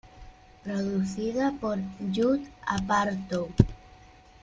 Producida 0.63 1.51
por 1.61 1.77
Judd 2.11 2.39
Apatow. 2.65 3.49